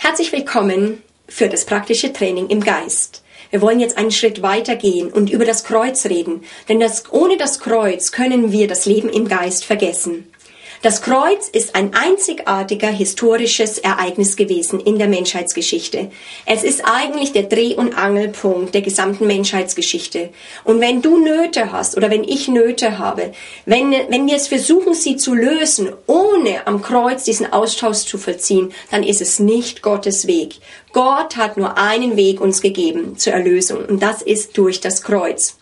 [0.00, 3.24] Herzlich willkommen für das praktische Training im Geist.
[3.50, 7.36] Wir wollen jetzt einen Schritt weiter gehen und über das Kreuz reden, denn das, ohne
[7.36, 10.32] das Kreuz können wir das Leben im Geist vergessen.
[10.80, 16.08] Das Kreuz ist ein einzigartiger historisches Ereignis gewesen in der Menschheitsgeschichte.
[16.46, 20.28] Es ist eigentlich der Dreh- und Angelpunkt der gesamten Menschheitsgeschichte.
[20.62, 23.32] Und wenn du Nöte hast oder wenn ich Nöte habe,
[23.66, 28.72] wenn, wenn wir es versuchen, sie zu lösen, ohne am Kreuz diesen Austausch zu vollziehen,
[28.92, 30.60] dann ist es nicht Gottes Weg.
[30.92, 35.56] Gott hat nur einen Weg uns gegeben zur Erlösung und das ist durch das Kreuz.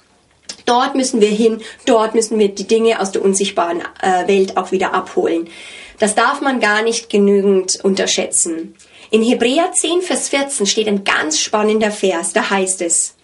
[0.67, 4.73] Dort müssen wir hin, dort müssen wir die Dinge aus der unsichtbaren äh, Welt auch
[4.73, 5.49] wieder abholen.
[5.99, 8.75] Das darf man gar nicht genügend unterschätzen.
[9.11, 13.15] In Hebräer 10, Vers 14 steht ein ganz spannender Vers, da heißt es,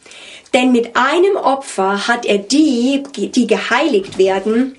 [0.54, 4.78] denn mit einem Opfer hat er die, die geheiligt werden,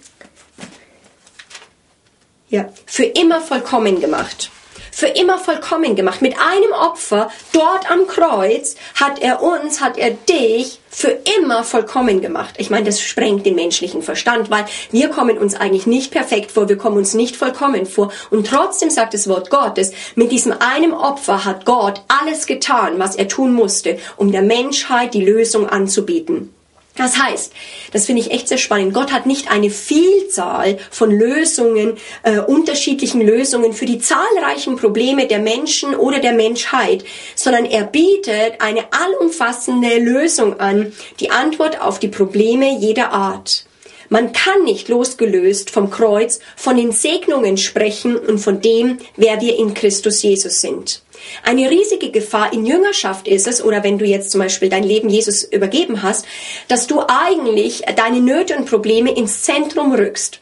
[2.49, 4.51] ja, für immer vollkommen gemacht
[4.93, 6.21] für immer vollkommen gemacht.
[6.21, 12.21] Mit einem Opfer dort am Kreuz hat er uns, hat er dich für immer vollkommen
[12.21, 12.53] gemacht.
[12.59, 16.69] Ich meine, das sprengt den menschlichen Verstand, weil wir kommen uns eigentlich nicht perfekt vor,
[16.69, 18.11] wir kommen uns nicht vollkommen vor.
[18.29, 23.15] Und trotzdem sagt das Wort Gottes, mit diesem einem Opfer hat Gott alles getan, was
[23.15, 26.53] er tun musste, um der Menschheit die Lösung anzubieten.
[26.95, 27.53] Das heißt,
[27.91, 28.93] das finde ich echt sehr spannend.
[28.93, 35.39] Gott hat nicht eine Vielzahl von Lösungen, äh, unterschiedlichen Lösungen für die zahlreichen Probleme der
[35.39, 37.03] Menschen oder der Menschheit,
[37.35, 43.65] sondern er bietet eine allumfassende Lösung an, die Antwort auf die Probleme jeder Art.
[44.09, 49.57] Man kann nicht losgelöst vom Kreuz von den Segnungen sprechen und von dem, wer wir
[49.57, 51.01] in Christus Jesus sind.
[51.43, 55.09] Eine riesige Gefahr in Jüngerschaft ist es, oder wenn du jetzt zum Beispiel dein Leben
[55.09, 56.25] Jesus übergeben hast,
[56.67, 60.39] dass du eigentlich deine Nöte und Probleme ins Zentrum rückst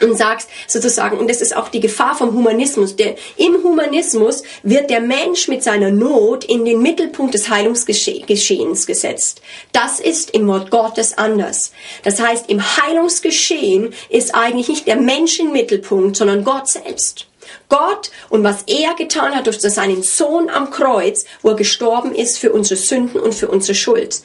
[0.00, 4.90] und sagst sozusagen, und das ist auch die Gefahr vom Humanismus, der, im Humanismus wird
[4.90, 9.42] der Mensch mit seiner Not in den Mittelpunkt des Heilungsgeschehens gesetzt.
[9.72, 11.72] Das ist im Wort Gottes anders.
[12.04, 17.26] Das heißt, im Heilungsgeschehen ist eigentlich nicht der Mensch im Mittelpunkt, sondern Gott selbst.
[17.68, 22.38] Gott und was er getan hat durch seinen Sohn am Kreuz, wo er gestorben ist
[22.38, 24.22] für unsere Sünden und für unsere Schuld.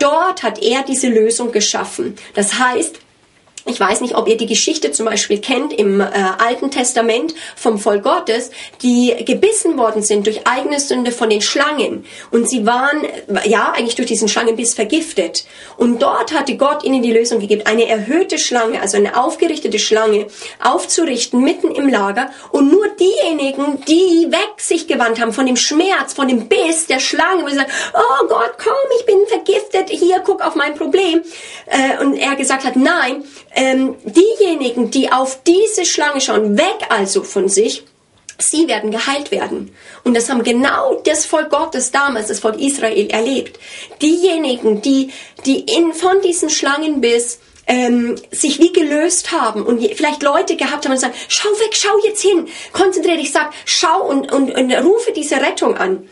[0.00, 2.16] Dort hat er diese Lösung geschaffen.
[2.34, 3.00] Das heißt,
[3.66, 6.06] ich weiß nicht, ob ihr die Geschichte zum Beispiel kennt im äh,
[6.38, 8.50] Alten Testament vom Volk Gottes,
[8.82, 12.04] die gebissen worden sind durch eigene Sünde von den Schlangen.
[12.30, 13.02] Und sie waren,
[13.44, 15.44] ja, eigentlich durch diesen Schlangenbiss vergiftet.
[15.76, 20.26] Und dort hatte Gott ihnen die Lösung gegeben, eine erhöhte Schlange, also eine aufgerichtete Schlange
[20.62, 22.30] aufzurichten mitten im Lager.
[22.52, 27.00] Und nur diejenigen, die weg sich gewandt haben von dem Schmerz, von dem Biss der
[27.00, 31.22] Schlange, wo sie sagen, oh Gott, komm, ich bin vergiftet, hier, guck auf mein Problem.
[31.66, 33.24] Äh, und er gesagt hat, nein,
[33.54, 37.84] ähm, diejenigen, die auf diese Schlange schauen, weg also von sich,
[38.38, 39.74] sie werden geheilt werden.
[40.04, 43.58] Und das haben genau das Volk Gottes damals, das Volk Israel, erlebt.
[44.00, 45.10] Diejenigen, die,
[45.46, 50.92] die in, von diesem Schlangenbiss ähm, sich wie gelöst haben und vielleicht Leute gehabt haben
[50.92, 55.12] und sagen, schau weg, schau jetzt hin, konzentriere dich, sag, schau und, und, und rufe
[55.12, 56.08] diese Rettung an.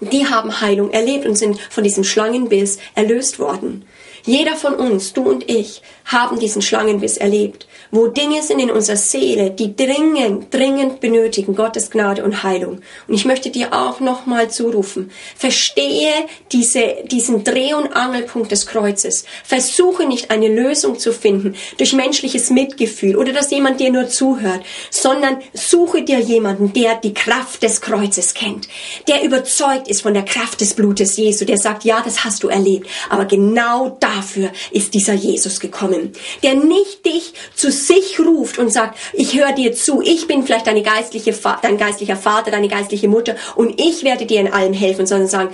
[0.00, 3.86] Die haben Heilung erlebt und sind von diesem Schlangenbiss erlöst worden.
[4.28, 8.96] Jeder von uns, du und ich, haben diesen Schlangenbiss erlebt, wo Dinge sind in unserer
[8.96, 12.80] Seele, die dringend, dringend benötigen Gottes Gnade und Heilung.
[13.06, 16.12] Und ich möchte dir auch nochmal zurufen, verstehe
[16.52, 19.24] diese, diesen Dreh- und Angelpunkt des Kreuzes.
[19.44, 24.62] Versuche nicht eine Lösung zu finden durch menschliches Mitgefühl oder dass jemand dir nur zuhört,
[24.90, 28.68] sondern suche dir jemanden, der die Kraft des Kreuzes kennt,
[29.08, 32.48] der überzeugt ist von der Kraft des Blutes Jesu, der sagt, ja, das hast du
[32.48, 36.12] erlebt, aber genau dafür ist dieser Jesus gekommen
[36.42, 40.66] der nicht dich zu sich ruft und sagt, ich höre dir zu, ich bin vielleicht
[40.66, 45.06] deine geistliche, dein geistlicher Vater, deine geistliche Mutter und ich werde dir in allem helfen,
[45.06, 45.50] sondern sagen,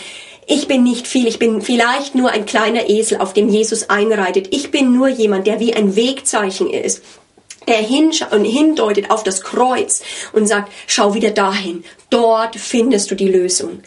[0.46, 4.48] ich bin nicht viel, ich bin vielleicht nur ein kleiner Esel, auf dem Jesus einreitet.
[4.50, 7.02] Ich bin nur jemand, der wie ein Wegzeichen ist
[7.66, 10.02] der hindeutet auf das Kreuz
[10.32, 13.80] und sagt, schau wieder dahin, dort findest du die Lösung.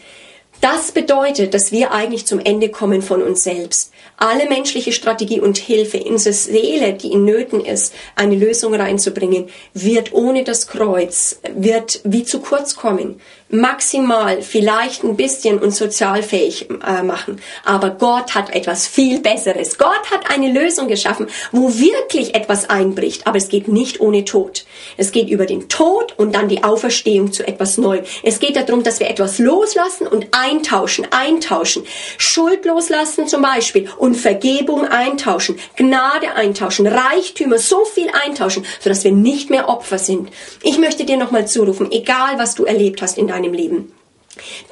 [0.60, 3.92] Das bedeutet, dass wir eigentlich zum Ende kommen von uns selbst.
[4.16, 10.12] Alle menschliche Strategie und Hilfe unsere Seele, die in Nöten ist, eine Lösung reinzubringen, wird
[10.12, 17.02] ohne das Kreuz, wird wie zu kurz kommen maximal vielleicht ein bisschen uns sozialfähig äh,
[17.02, 17.40] machen.
[17.64, 19.78] Aber Gott hat etwas viel Besseres.
[19.78, 23.26] Gott hat eine Lösung geschaffen, wo wirklich etwas einbricht.
[23.26, 24.64] Aber es geht nicht ohne Tod.
[24.96, 28.04] Es geht über den Tod und dann die Auferstehung zu etwas Neuem.
[28.22, 31.84] Es geht darum, dass wir etwas loslassen und eintauschen, eintauschen.
[32.18, 39.12] Schuld loslassen zum Beispiel und Vergebung eintauschen, Gnade eintauschen, Reichtümer so viel eintauschen, sodass wir
[39.12, 40.30] nicht mehr Opfer sind.
[40.62, 43.92] Ich möchte dir nochmal zurufen, egal was du erlebt hast in deinem deinem Leben.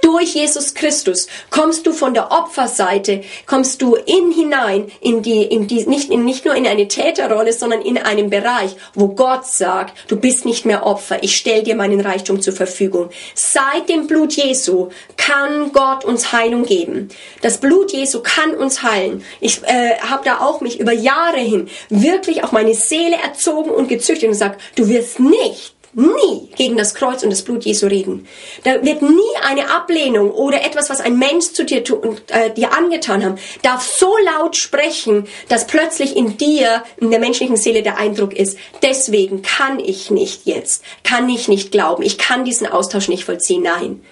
[0.01, 5.67] Durch Jesus Christus kommst du von der Opferseite, kommst du in hinein in die, in
[5.67, 9.97] die, nicht, in, nicht nur in eine Täterrolle, sondern in einen Bereich, wo Gott sagt,
[10.09, 13.11] du bist nicht mehr Opfer, ich stell dir meinen Reichtum zur Verfügung.
[13.35, 17.09] Seit dem Blut Jesu kann Gott uns Heilung geben.
[17.43, 19.25] Das Blut Jesu kann uns heilen.
[19.41, 23.89] Ich äh, habe da auch mich über Jahre hin wirklich auch meine Seele erzogen und
[23.89, 28.29] gezüchtet und gesagt, du wirst nicht nie gegen das Kreuz und das Blut Jesu reden.
[28.65, 32.73] Da wird nie eine Ablehnung oder etwas, was ein Mensch zu dir und äh, dir
[32.73, 37.99] angetan haben, darf so laut sprechen, dass plötzlich in dir, in der menschlichen Seele der
[37.99, 43.09] Eindruck ist, deswegen kann ich nicht jetzt, kann ich nicht glauben, ich kann diesen Austausch
[43.09, 43.63] nicht vollziehen.
[43.63, 44.05] Nein.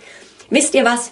[0.50, 1.10] Wisst ihr was?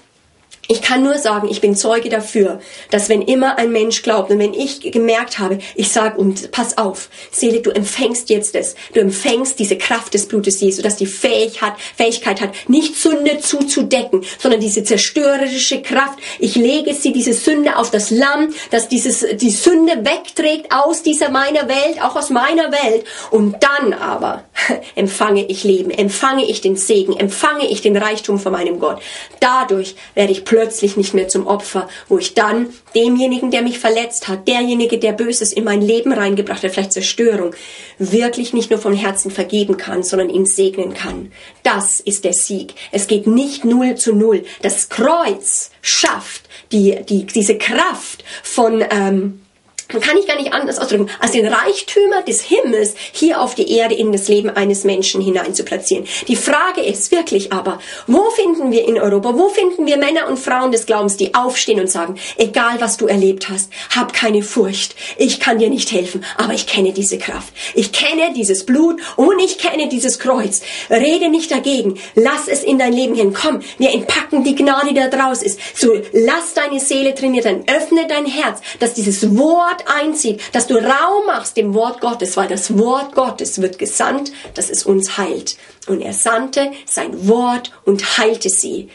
[0.69, 2.61] Ich kann nur sagen, ich bin Zeuge dafür,
[2.91, 6.79] dass wenn immer ein Mensch glaubt und wenn ich gemerkt habe, ich sage und pass
[6.79, 11.07] auf, Seele, du empfängst jetzt es, du empfängst diese Kraft des Blutes Jesu, dass die
[11.07, 16.21] Fähigkeit, Fähigkeit hat, nicht Sünde zuzudecken, sondern diese zerstörerische Kraft.
[16.39, 21.31] Ich lege sie, diese Sünde auf das Lamm, dass dieses, die Sünde wegträgt aus dieser
[21.31, 23.05] meiner Welt, auch aus meiner Welt.
[23.33, 24.45] Und dann aber
[24.95, 29.03] empfange ich Leben, empfange ich den Segen, empfange ich den Reichtum von meinem Gott.
[29.41, 34.29] Dadurch werde ich plötzlich nicht mehr zum Opfer, wo ich dann demjenigen, der mich verletzt
[34.29, 37.55] hat, derjenige, der Böses in mein Leben reingebracht hat, vielleicht Zerstörung,
[37.99, 41.33] wirklich nicht nur vom Herzen vergeben kann, sondern ihn segnen kann.
[41.63, 42.75] Das ist der Sieg.
[42.91, 44.45] Es geht nicht null zu null.
[44.61, 49.41] Das Kreuz schafft die, die, diese Kraft von, ähm,
[49.89, 53.95] kann ich gar nicht anders ausdrücken, als den Reichtümer des Himmels hier auf die Erde
[53.95, 56.07] in das Leben eines Menschen hinein zu platzieren.
[56.29, 60.39] Die Frage ist wirklich aber, wo finden wir in Europa, wo finden wir Männer und
[60.39, 64.95] Frauen des Glaubens, die aufstehen und sagen, egal was du erlebt hast, hab keine Furcht,
[65.17, 69.39] ich kann dir nicht helfen, aber ich kenne diese Kraft, ich kenne dieses Blut und
[69.41, 70.63] ich kenne dieses Kreuz.
[70.91, 74.95] Rede nicht dagegen, lass es in dein Leben hin, komm, wir entpacken die Gnade, die
[74.95, 75.59] da draus ist.
[75.75, 81.27] So, lass deine Seele trainieren, öffne dein Herz, dass dieses Wort einzieht, dass du Raum
[81.27, 85.57] machst dem Wort Gottes, weil das Wort Gottes wird gesandt, dass es uns heilt.
[85.87, 88.89] Und er sandte sein Wort und heilte sie.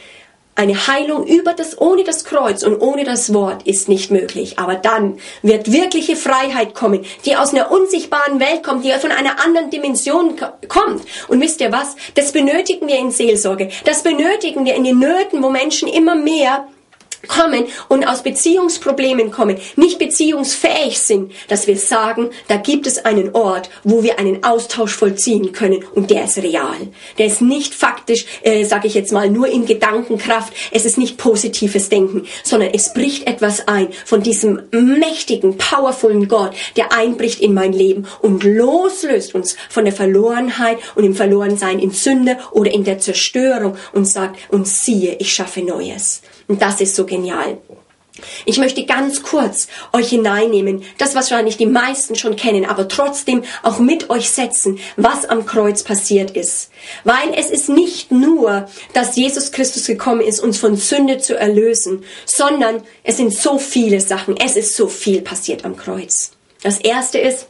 [0.55, 4.57] Eine Heilung über das, ohne das Kreuz und ohne das Wort ist nicht möglich.
[4.57, 9.39] Aber dann wird wirkliche Freiheit kommen, die aus einer unsichtbaren Welt kommt, die von einer
[9.45, 10.35] anderen Dimension
[10.67, 11.03] kommt.
[11.27, 11.95] Und wisst ihr was?
[12.15, 13.69] Das benötigen wir in Seelsorge.
[13.85, 16.67] Das benötigen wir in den Nöten, wo Menschen immer mehr
[17.27, 23.33] kommen und aus Beziehungsproblemen kommen, nicht beziehungsfähig sind, dass wir sagen, da gibt es einen
[23.33, 26.75] Ort, wo wir einen Austausch vollziehen können und der ist real.
[27.17, 30.53] Der ist nicht faktisch, äh, sage ich jetzt mal, nur in Gedankenkraft.
[30.71, 36.55] Es ist nicht positives Denken, sondern es bricht etwas ein von diesem mächtigen, powervollen Gott,
[36.75, 41.91] der einbricht in mein Leben und loslöst uns von der Verlorenheit und im Verlorensein in
[41.91, 46.21] Sünde oder in der Zerstörung und sagt, und siehe, ich schaffe Neues.
[46.47, 47.57] Und das ist so genial.
[48.45, 53.79] Ich möchte ganz kurz euch hineinnehmen, das wahrscheinlich die meisten schon kennen, aber trotzdem auch
[53.79, 56.71] mit euch setzen, was am Kreuz passiert ist.
[57.03, 62.03] Weil es ist nicht nur, dass Jesus Christus gekommen ist, uns von Sünde zu erlösen,
[62.25, 66.31] sondern es sind so viele Sachen, es ist so viel passiert am Kreuz.
[66.63, 67.47] Das erste ist,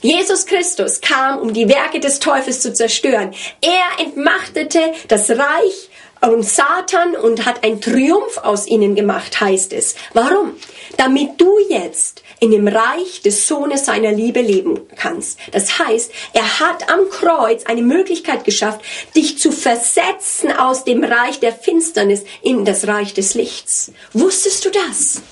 [0.00, 3.34] Jesus Christus kam, um die Werke des Teufels zu zerstören.
[3.60, 5.87] Er entmachtete das Reich
[6.20, 9.94] und Satan und hat einen Triumph aus ihnen gemacht, heißt es.
[10.14, 10.56] Warum?
[10.96, 15.38] Damit du jetzt in dem Reich des Sohnes seiner Liebe leben kannst.
[15.52, 18.80] Das heißt, er hat am Kreuz eine Möglichkeit geschafft,
[19.16, 23.92] dich zu versetzen aus dem Reich der Finsternis in das Reich des Lichts.
[24.12, 25.22] Wusstest du das?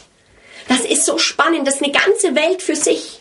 [0.69, 3.21] Das ist so spannend, das ist eine ganze Welt für sich.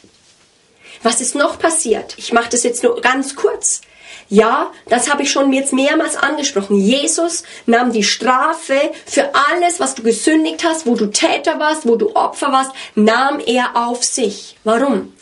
[1.04, 2.16] Was ist noch passiert?
[2.18, 3.82] Ich mache das jetzt nur ganz kurz.
[4.30, 6.78] Ja, das habe ich schon jetzt mehrmals angesprochen.
[6.78, 11.96] Jesus nahm die Strafe für alles, was du gesündigt hast, wo du Täter warst, wo
[11.96, 14.58] du Opfer warst, nahm er auf sich.
[14.64, 15.14] Warum?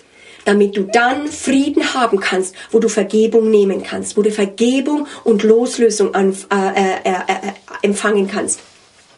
[0.46, 5.44] Damit du dann Frieden haben kannst, wo du Vergebung nehmen kannst, wo du Vergebung und
[5.44, 8.60] Loslösung an, äh, äh, äh, äh empfangen kannst.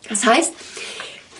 [0.09, 0.53] Das heißt,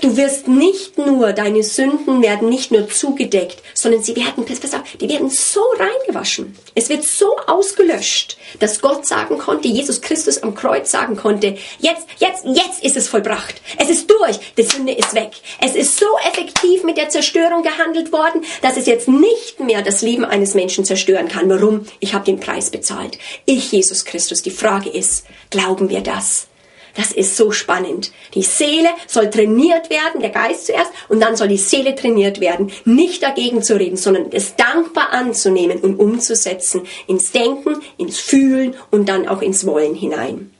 [0.01, 4.81] Du wirst nicht nur, deine Sünden werden nicht nur zugedeckt, sondern sie werden, pass auf,
[4.99, 6.57] die werden so reingewaschen.
[6.75, 12.07] Es wird so ausgelöscht, dass Gott sagen konnte, Jesus Christus am Kreuz sagen konnte, jetzt,
[12.19, 13.61] jetzt, jetzt ist es vollbracht.
[13.77, 14.37] Es ist durch.
[14.57, 15.31] Die Sünde ist weg.
[15.61, 20.01] Es ist so effektiv mit der Zerstörung gehandelt worden, dass es jetzt nicht mehr das
[20.01, 21.49] Leben eines Menschen zerstören kann.
[21.49, 21.85] Warum?
[22.01, 23.17] Ich habe den Preis bezahlt.
[23.45, 24.41] Ich, Jesus Christus.
[24.41, 26.47] Die Frage ist, glauben wir das?
[26.95, 28.11] Das ist so spannend.
[28.33, 32.71] Die Seele soll trainiert werden, der Geist zuerst, und dann soll die Seele trainiert werden,
[32.85, 39.09] nicht dagegen zu reden, sondern es dankbar anzunehmen und umzusetzen ins Denken, ins Fühlen und
[39.09, 40.51] dann auch ins Wollen hinein.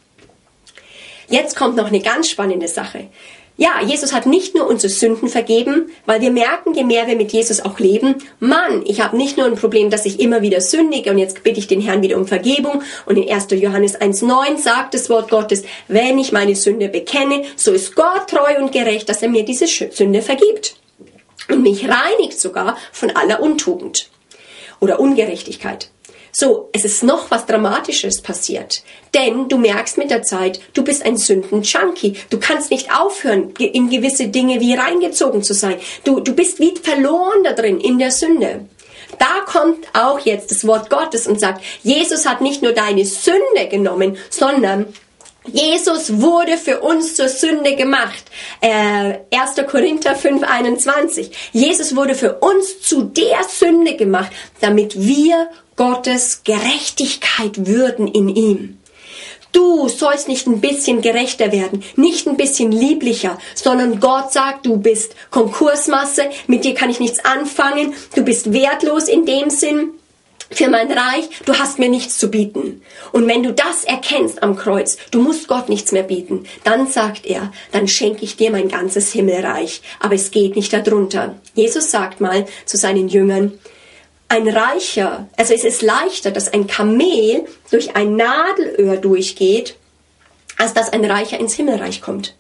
[1.30, 3.08] Jetzt kommt noch eine ganz spannende Sache.
[3.58, 7.32] Ja, Jesus hat nicht nur unsere Sünden vergeben, weil wir merken, je mehr wir mit
[7.32, 11.10] Jesus auch leben, Mann, ich habe nicht nur ein Problem, dass ich immer wieder sündige
[11.10, 13.48] und jetzt bitte ich den Herrn wieder um Vergebung und in 1.
[13.52, 18.62] Johannes 1.9 sagt das Wort Gottes, wenn ich meine Sünde bekenne, so ist Gott treu
[18.62, 20.76] und gerecht, dass er mir diese Sünde vergibt
[21.48, 24.10] und mich reinigt sogar von aller Untugend
[24.82, 25.92] oder Ungerechtigkeit.
[26.38, 28.84] So, es ist noch was Dramatisches passiert.
[29.14, 32.18] Denn du merkst mit der Zeit, du bist ein Sünden-Junkie.
[32.30, 35.78] Du kannst nicht aufhören, in gewisse Dinge wie reingezogen zu sein.
[36.04, 38.66] Du, du bist wie verloren da drin in der Sünde.
[39.18, 43.70] Da kommt auch jetzt das Wort Gottes und sagt, Jesus hat nicht nur deine Sünde
[43.72, 44.88] genommen, sondern
[45.48, 48.26] Jesus wurde für uns zur Sünde gemacht.
[48.60, 49.66] Äh, 1.
[49.68, 51.32] Korinther 5, 21.
[51.54, 58.78] Jesus wurde für uns zu der Sünde gemacht, damit wir Gottes Gerechtigkeit würden in ihm.
[59.52, 64.78] Du sollst nicht ein bisschen gerechter werden, nicht ein bisschen lieblicher, sondern Gott sagt, du
[64.78, 69.92] bist Konkursmasse, mit dir kann ich nichts anfangen, du bist wertlos in dem Sinn
[70.52, 72.82] für mein Reich, du hast mir nichts zu bieten.
[73.12, 77.26] Und wenn du das erkennst am Kreuz, du musst Gott nichts mehr bieten, dann sagt
[77.26, 79.82] er, dann schenke ich dir mein ganzes Himmelreich.
[80.00, 81.36] Aber es geht nicht darunter.
[81.54, 83.58] Jesus sagt mal zu seinen Jüngern,
[84.28, 89.76] ein Reicher, also es ist leichter, dass ein Kamel durch ein Nadelöhr durchgeht,
[90.58, 92.36] als dass ein Reicher ins Himmelreich kommt.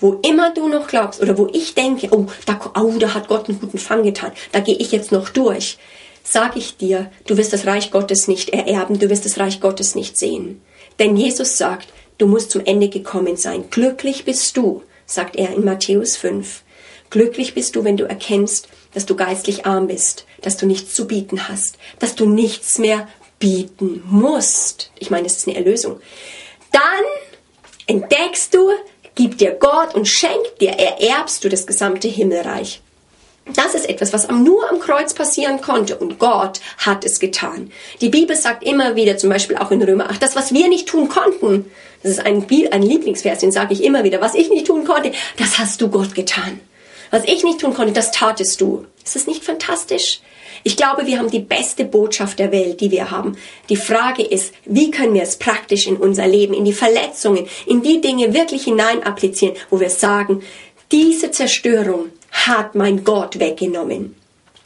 [0.00, 3.48] Wo immer du noch glaubst oder wo ich denke, oh, da, oh, da hat Gott
[3.48, 5.78] einen guten Fang getan, da gehe ich jetzt noch durch,
[6.22, 9.94] sag ich dir, du wirst das Reich Gottes nicht ererben, du wirst das Reich Gottes
[9.94, 10.62] nicht sehen.
[10.98, 11.88] Denn Jesus sagt,
[12.18, 13.64] du musst zum Ende gekommen sein.
[13.70, 16.62] Glücklich bist du, sagt er in Matthäus 5.
[17.10, 21.06] Glücklich bist du, wenn du erkennst, dass du geistlich arm bist, dass du nichts zu
[21.06, 23.06] bieten hast, dass du nichts mehr
[23.38, 24.90] bieten musst.
[24.98, 26.00] Ich meine, das ist eine Erlösung.
[26.72, 26.82] Dann
[27.86, 28.70] entdeckst du,
[29.14, 32.80] gib dir Gott und schenkt dir, ererbst du das gesamte Himmelreich.
[33.52, 37.70] Das ist etwas, was nur am Kreuz passieren konnte und Gott hat es getan.
[38.00, 40.88] Die Bibel sagt immer wieder, zum Beispiel auch in Römer 8, das, was wir nicht
[40.88, 41.70] tun konnten,
[42.02, 45.12] das ist ein, ein Lieblingsvers, den sage ich immer wieder, was ich nicht tun konnte,
[45.36, 46.60] das hast du Gott getan.
[47.10, 48.86] Was ich nicht tun konnte, das tatest du.
[49.04, 50.20] Ist das nicht fantastisch?
[50.64, 53.36] Ich glaube, wir haben die beste Botschaft der Welt, die wir haben.
[53.68, 57.82] Die Frage ist, wie können wir es praktisch in unser Leben, in die Verletzungen, in
[57.82, 60.42] die Dinge wirklich hinein applizieren, wo wir sagen,
[60.90, 64.16] diese Zerstörung hat mein Gott weggenommen.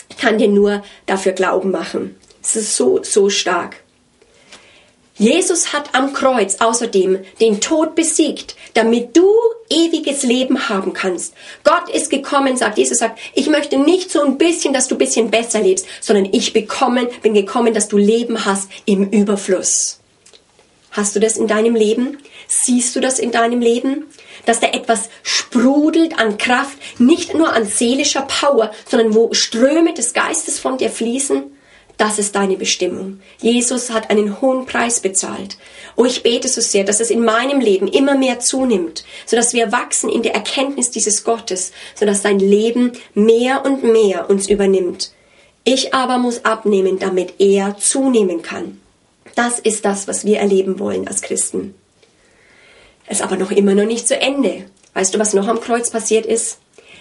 [0.08, 2.16] Ich kann dir nur dafür Glauben machen.
[2.42, 3.76] Es ist so, so stark.
[5.20, 9.28] Jesus hat am Kreuz außerdem den Tod besiegt, damit du
[9.68, 11.34] ewiges Leben haben kannst.
[11.62, 14.98] Gott ist gekommen, sagt Jesus, sagt, ich möchte nicht so ein bisschen, dass du ein
[14.98, 20.00] bisschen besser lebst, sondern ich bekommen, bin gekommen, dass du Leben hast im Überfluss.
[20.90, 22.16] Hast du das in deinem Leben?
[22.48, 24.06] Siehst du das in deinem Leben?
[24.46, 30.14] Dass da etwas sprudelt an Kraft, nicht nur an seelischer Power, sondern wo Ströme des
[30.14, 31.59] Geistes von dir fließen?
[32.00, 33.20] Das ist deine Bestimmung.
[33.42, 35.58] Jesus hat einen hohen Preis bezahlt.
[35.96, 39.70] Oh, ich bete so sehr, dass es in meinem Leben immer mehr zunimmt, sodass wir
[39.70, 45.12] wachsen in der Erkenntnis dieses Gottes, sodass sein Leben mehr und mehr uns übernimmt.
[45.64, 48.80] Ich aber muss abnehmen, damit er zunehmen kann.
[49.34, 51.74] Das ist das, was wir erleben wollen als Christen.
[53.08, 54.64] Es ist aber noch immer noch nicht zu Ende.
[54.94, 56.60] Weißt du, was noch am Kreuz passiert ist?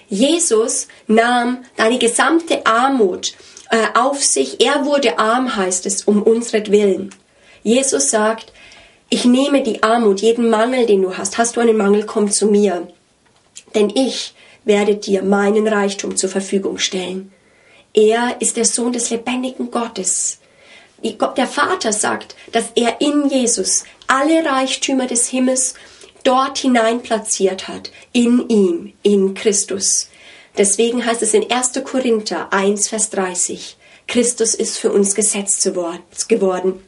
[0.10, 3.34] Jesus nahm deine gesamte Armut
[3.70, 4.62] äh, auf sich.
[4.62, 7.14] Er wurde arm, heißt es, um unsretwillen.
[7.64, 8.52] Jesus sagt,
[9.10, 11.38] ich nehme die Armut, jeden Mangel, den du hast.
[11.38, 12.88] Hast du einen Mangel, komm zu mir.
[13.74, 14.34] Denn ich
[14.66, 17.32] werde dir meinen Reichtum zur Verfügung stellen.
[17.94, 20.40] Er ist der Sohn des lebendigen Gottes.
[21.04, 25.74] Der Vater sagt, dass er in Jesus alle Reichtümer des Himmels
[26.24, 30.10] dort hinein platziert hat, in ihm, in Christus.
[30.60, 31.72] Deswegen heißt es in 1.
[31.86, 35.62] Korinther 1, Vers 30, Christus ist für uns Gesetz
[36.28, 36.84] geworden.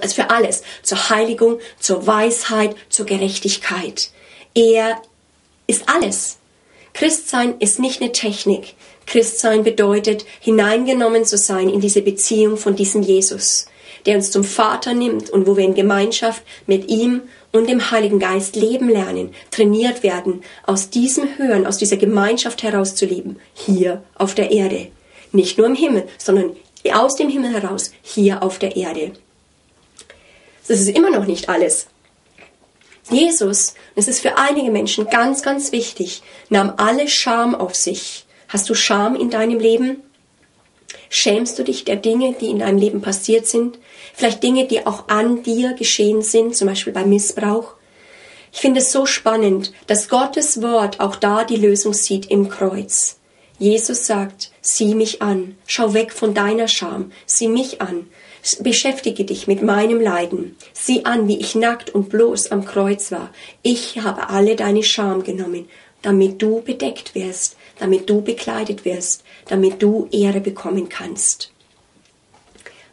[0.00, 0.62] Also für alles.
[0.84, 4.12] Zur Heiligung, zur Weisheit, zur Gerechtigkeit.
[4.54, 5.02] Er
[5.66, 6.38] ist alles.
[6.94, 8.74] Christsein ist nicht eine Technik.
[9.06, 13.66] Christsein bedeutet, hineingenommen zu sein in diese Beziehung von diesem Jesus,
[14.06, 18.18] der uns zum Vater nimmt und wo wir in Gemeinschaft mit ihm und dem Heiligen
[18.18, 24.50] Geist leben lernen, trainiert werden, aus diesem Hören, aus dieser Gemeinschaft herauszuleben, hier auf der
[24.50, 24.88] Erde.
[25.32, 26.56] Nicht nur im Himmel, sondern
[26.92, 29.12] aus dem Himmel heraus, hier auf der Erde.
[30.66, 31.86] Das ist immer noch nicht alles.
[33.10, 38.24] Jesus, das ist für einige Menschen ganz, ganz wichtig, nahm alle Scham auf sich.
[38.48, 40.02] Hast du Scham in deinem Leben?
[41.14, 43.78] Schämst du dich der Dinge, die in deinem Leben passiert sind?
[44.14, 47.74] Vielleicht Dinge, die auch an dir geschehen sind, zum Beispiel bei Missbrauch.
[48.50, 53.18] Ich finde es so spannend, dass Gottes Wort auch da die Lösung sieht im Kreuz.
[53.58, 58.06] Jesus sagt, sieh mich an, schau weg von deiner Scham, sieh mich an,
[58.60, 63.28] beschäftige dich mit meinem Leiden, sieh an, wie ich nackt und bloß am Kreuz war.
[63.60, 65.68] Ich habe alle deine Scham genommen,
[66.00, 71.50] damit du bedeckt wirst, damit du bekleidet wirst, damit du Ehre bekommen kannst.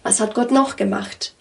[0.04, 1.34] Was hat Gott noch gemacht?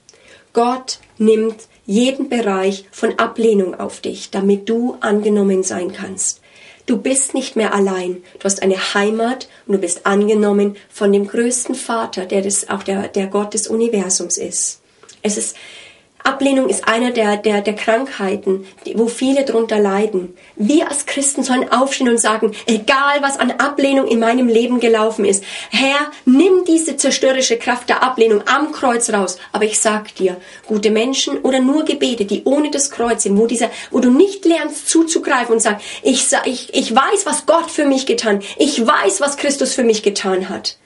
[0.52, 6.40] Gott nimmt jeden Bereich von Ablehnung auf dich, damit du angenommen sein kannst.
[6.88, 8.22] Du bist nicht mehr allein.
[8.38, 12.82] Du hast eine Heimat und du bist angenommen von dem größten Vater, der das auch
[12.82, 14.80] der, der Gott des Universums ist.
[15.22, 15.56] Es ist
[16.28, 20.36] Ablehnung ist einer der, der, der Krankheiten, wo viele drunter leiden.
[20.56, 25.24] Wir als Christen sollen aufstehen und sagen, egal was an Ablehnung in meinem Leben gelaufen
[25.24, 29.38] ist, Herr, nimm diese zerstörerische Kraft der Ablehnung am Kreuz raus.
[29.52, 33.46] Aber ich sag dir, gute Menschen oder nur Gebete, die ohne das Kreuz sind, wo
[33.46, 37.86] dieser, wo du nicht lernst zuzugreifen und sagst, ich, ich, ich weiß, was Gott für
[37.86, 40.76] mich getan, ich weiß, was Christus für mich getan hat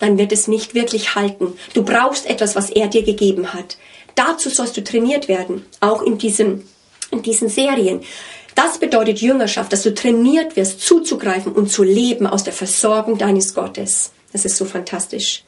[0.00, 1.52] dann wird es nicht wirklich halten.
[1.74, 3.76] Du brauchst etwas, was er dir gegeben hat.
[4.14, 6.64] Dazu sollst du trainiert werden, auch in, diesem,
[7.10, 8.02] in diesen Serien.
[8.54, 13.54] Das bedeutet Jüngerschaft, dass du trainiert wirst, zuzugreifen und zu leben aus der Versorgung deines
[13.54, 14.12] Gottes.
[14.32, 15.44] Das ist so fantastisch.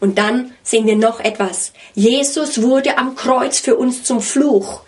[0.00, 1.72] Und dann sehen wir noch etwas.
[1.94, 4.82] Jesus wurde am Kreuz für uns zum Fluch,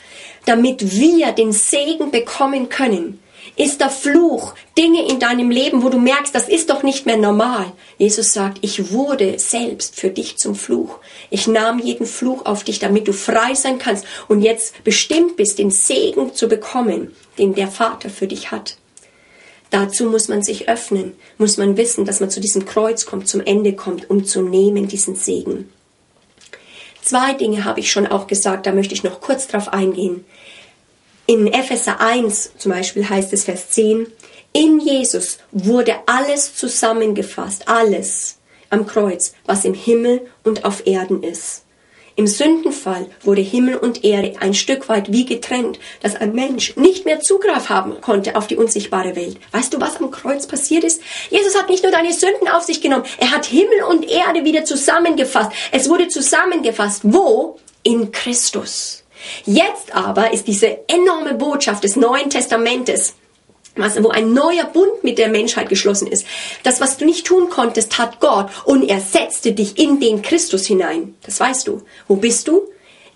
[0.47, 3.19] damit wir den Segen bekommen können.
[3.57, 7.17] Ist der Fluch Dinge in deinem Leben, wo du merkst, das ist doch nicht mehr
[7.17, 7.73] normal?
[7.99, 10.99] Jesus sagt, ich wurde selbst für dich zum Fluch.
[11.31, 15.59] Ich nahm jeden Fluch auf dich, damit du frei sein kannst und jetzt bestimmt bist,
[15.59, 18.77] den Segen zu bekommen, den der Vater für dich hat.
[19.71, 23.41] Dazu muss man sich öffnen, muss man wissen, dass man zu diesem Kreuz kommt, zum
[23.41, 25.71] Ende kommt, um zu nehmen diesen Segen.
[27.03, 30.25] Zwei Dinge habe ich schon auch gesagt, da möchte ich noch kurz drauf eingehen.
[31.31, 34.09] In Epheser 1 zum Beispiel heißt es Vers 10,
[34.53, 38.39] in Jesus wurde alles zusammengefasst, alles
[38.69, 41.63] am Kreuz, was im Himmel und auf Erden ist.
[42.17, 47.05] Im Sündenfall wurde Himmel und Erde ein Stück weit wie getrennt, dass ein Mensch nicht
[47.05, 49.39] mehr Zugriff haben konnte auf die unsichtbare Welt.
[49.53, 51.01] Weißt du, was am Kreuz passiert ist?
[51.31, 54.65] Jesus hat nicht nur deine Sünden auf sich genommen, er hat Himmel und Erde wieder
[54.65, 55.53] zusammengefasst.
[55.71, 57.03] Es wurde zusammengefasst.
[57.05, 57.61] Wo?
[57.85, 59.05] In Christus.
[59.45, 63.15] Jetzt aber ist diese enorme Botschaft des Neuen Testamentes,
[63.77, 66.27] wo ein neuer Bund mit der Menschheit geschlossen ist.
[66.63, 70.67] Das, was du nicht tun konntest, hat Gott und er setzte dich in den Christus
[70.67, 71.15] hinein.
[71.23, 71.83] Das weißt du.
[72.09, 72.63] Wo bist du?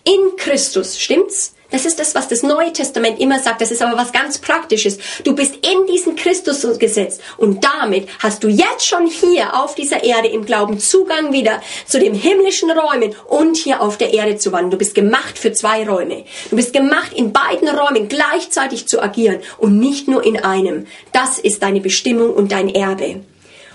[0.05, 1.54] In Christus, stimmt's?
[1.71, 3.61] Das ist das, was das Neue Testament immer sagt.
[3.61, 4.99] Das ist aber was ganz Praktisches.
[5.25, 10.05] Du bist in diesen Christus gesetzt und damit hast du jetzt schon hier auf dieser
[10.05, 14.53] Erde im Glauben Zugang wieder zu den himmlischen Räumen und hier auf der Erde zu
[14.53, 14.73] wandern.
[14.73, 16.25] Du bist gemacht für zwei Räume.
[16.51, 20.87] Du bist gemacht, in beiden Räumen gleichzeitig zu agieren und nicht nur in einem.
[21.13, 23.21] Das ist deine Bestimmung und dein Erbe.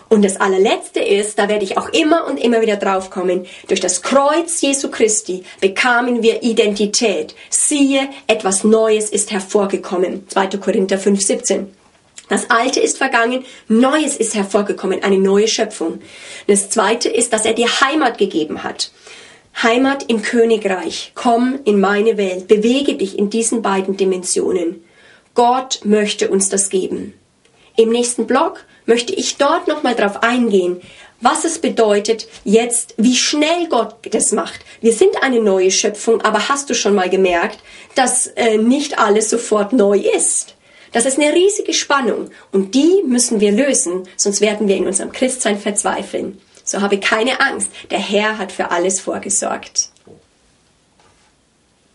[0.09, 4.01] Und das allerletzte ist, da werde ich auch immer und immer wieder draufkommen, durch das
[4.01, 7.35] Kreuz Jesu Christi bekamen wir Identität.
[7.51, 10.27] Siehe, etwas Neues ist hervorgekommen.
[10.27, 10.47] 2.
[10.57, 11.73] Korinther 5, 17.
[12.27, 15.99] Das Alte ist vergangen, Neues ist hervorgekommen, eine neue Schöpfung.
[16.47, 18.91] Das Zweite ist, dass er dir Heimat gegeben hat.
[19.61, 21.11] Heimat im Königreich.
[21.15, 22.47] Komm in meine Welt.
[22.47, 24.83] Bewege dich in diesen beiden Dimensionen.
[25.33, 27.13] Gott möchte uns das geben.
[27.75, 30.81] Im nächsten Blog möchte ich dort nochmal drauf eingehen,
[31.21, 34.61] was es bedeutet jetzt, wie schnell Gott das macht.
[34.81, 37.59] Wir sind eine neue Schöpfung, aber hast du schon mal gemerkt,
[37.95, 40.55] dass äh, nicht alles sofort neu ist?
[40.91, 45.11] Das ist eine riesige Spannung und die müssen wir lösen, sonst werden wir in unserem
[45.11, 46.41] Christsein verzweifeln.
[46.63, 49.89] So habe keine Angst, der Herr hat für alles vorgesorgt.